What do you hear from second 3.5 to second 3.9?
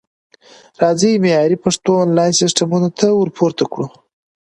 کړو